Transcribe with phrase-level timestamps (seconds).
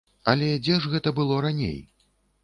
[0.31, 1.77] Але дзе ж гэта было раней?